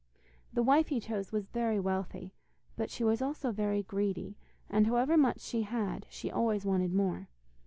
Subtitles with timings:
[0.51, 2.33] The wife he chose was very wealthy,
[2.75, 4.35] but she was also very greedy,
[4.67, 7.29] and however much she had, she always wanted more.